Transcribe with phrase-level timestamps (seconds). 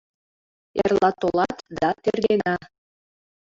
[0.81, 2.55] —Эрла толат да тергена.